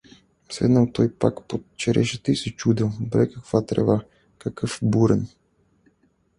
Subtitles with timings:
[0.51, 4.03] Седнал той пак под черешата и се чудел:— Бре, каква трева,
[4.39, 5.27] какъв бурен!